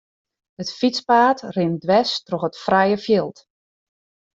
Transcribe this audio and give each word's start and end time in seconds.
It 0.61 0.69
fytspaad 0.77 1.39
rint 1.55 1.81
dwers 1.83 2.13
troch 2.27 2.47
it 2.49 2.59
frije 2.65 2.97
fjild. 3.05 3.37